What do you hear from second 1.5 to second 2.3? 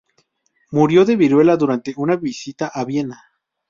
durante una